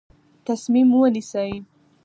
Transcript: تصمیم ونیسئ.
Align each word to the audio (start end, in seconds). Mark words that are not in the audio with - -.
تصمیم 0.45 0.89
ونیسئ. 0.95 1.51